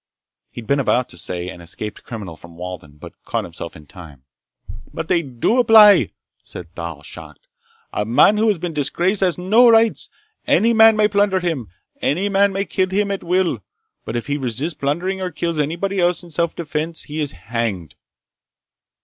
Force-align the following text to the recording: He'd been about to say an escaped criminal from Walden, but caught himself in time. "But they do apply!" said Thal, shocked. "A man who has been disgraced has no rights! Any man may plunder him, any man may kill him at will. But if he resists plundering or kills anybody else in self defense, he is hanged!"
He'd 0.51 0.65
been 0.65 0.79
about 0.79 1.09
to 1.09 1.17
say 1.19 1.47
an 1.49 1.61
escaped 1.61 2.03
criminal 2.03 2.35
from 2.35 2.57
Walden, 2.57 2.97
but 2.97 3.13
caught 3.23 3.43
himself 3.43 3.75
in 3.75 3.85
time. 3.85 4.23
"But 4.91 5.09
they 5.09 5.21
do 5.21 5.59
apply!" 5.59 6.09
said 6.43 6.73
Thal, 6.73 7.03
shocked. 7.03 7.47
"A 7.93 8.03
man 8.03 8.37
who 8.37 8.47
has 8.47 8.57
been 8.57 8.73
disgraced 8.73 9.21
has 9.21 9.37
no 9.37 9.69
rights! 9.69 10.09
Any 10.47 10.73
man 10.73 10.95
may 10.95 11.07
plunder 11.07 11.39
him, 11.39 11.67
any 12.01 12.29
man 12.29 12.51
may 12.51 12.65
kill 12.65 12.89
him 12.89 13.11
at 13.11 13.23
will. 13.23 13.61
But 14.03 14.15
if 14.15 14.25
he 14.25 14.37
resists 14.37 14.73
plundering 14.73 15.21
or 15.21 15.29
kills 15.29 15.59
anybody 15.59 15.99
else 15.99 16.23
in 16.23 16.31
self 16.31 16.55
defense, 16.55 17.03
he 17.03 17.19
is 17.21 17.33
hanged!" 17.33 17.93